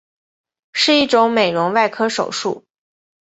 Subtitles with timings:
[0.73, 2.65] 是一种美容外科手术。